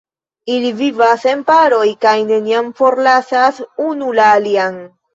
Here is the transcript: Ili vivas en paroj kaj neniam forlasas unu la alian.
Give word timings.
Ili 0.53 0.71
vivas 0.79 1.25
en 1.33 1.43
paroj 1.51 1.85
kaj 2.07 2.15
neniam 2.33 2.75
forlasas 2.83 3.65
unu 3.93 4.13
la 4.21 4.31
alian. 4.43 4.87